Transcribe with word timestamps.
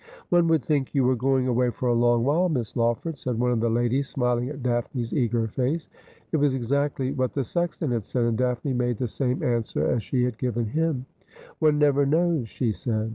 One 0.29 0.47
would 0.47 0.63
think 0.65 0.95
you 0.95 1.03
were 1.03 1.15
going 1.15 1.45
away 1.47 1.69
for 1.69 1.87
a 1.87 1.93
long 1.93 2.23
while. 2.23 2.49
Miss 2.49 2.75
Lawford,' 2.75 3.19
said 3.19 3.37
one 3.37 3.51
of 3.51 3.59
the 3.59 3.69
ladies, 3.69 4.09
smiling 4.09 4.49
at 4.49 4.63
Daphne's 4.63 5.13
eager 5.13 5.47
face. 5.47 5.89
It 6.31 6.37
was 6.37 6.55
exactly 6.55 7.11
what 7.11 7.33
the 7.35 7.43
sexton 7.43 7.91
had 7.91 8.05
said, 8.05 8.23
and 8.25 8.35
Daphne 8.35 8.73
made 8.73 8.97
the 8.97 9.07
same 9.07 9.43
answer 9.43 9.85
as 9.85 10.01
she 10.01 10.23
had 10.23 10.39
given 10.39 10.65
him.' 10.65 11.05
One 11.59 11.77
never 11.77 12.03
knows,' 12.07 12.49
she 12.49 12.71
said. 12.71 13.09